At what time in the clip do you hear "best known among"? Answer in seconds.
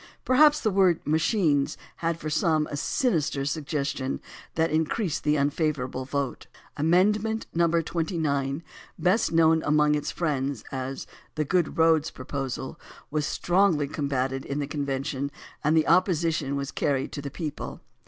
8.97-9.93